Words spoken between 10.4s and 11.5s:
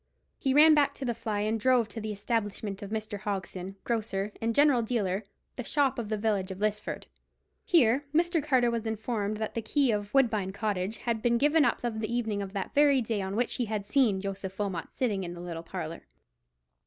Cottage had been